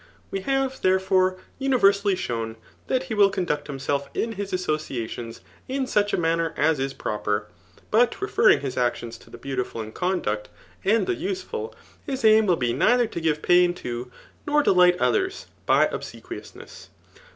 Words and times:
We 0.31 0.39
have» 0.39 0.81
therefore, 0.81 1.37
universally 1.59 2.15
shown, 2.15 2.55
that 2.87 3.03
he 3.03 3.13
will 3.13 3.29
conduct 3.29 3.67
himself 3.67 4.09
in 4.15 4.31
his 4.31 4.51
associations 4.51 5.41
ia 5.69 5.85
such 5.85 6.11
a 6.11 6.17
manner 6.17 6.55
as 6.57 6.79
is 6.79 6.91
proper; 6.91 7.45
but 7.91 8.19
referring 8.19 8.61
his 8.61 8.77
actions 8.77 9.15
to 9.19 9.29
the 9.29 9.37
beautiful 9.37 9.79
in 9.79 9.91
conduct 9.91 10.49
and 10.83 11.05
the 11.05 11.13
useful, 11.13 11.75
his 12.03 12.21
sum 12.21 12.47
will 12.47 12.55
be 12.55 12.73
neither 12.73 13.05
to 13.05 13.21
give 13.21 13.43
pain 13.43 13.75
to, 13.75 14.11
nor 14.47 14.63
delight 14.63 14.97
others, 14.97 15.45
by 15.67 15.85
obsequfousness. 15.85 16.87